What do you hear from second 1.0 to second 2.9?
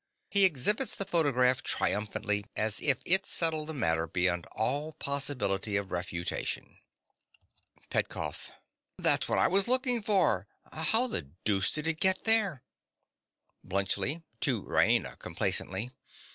photograph triumphantly, as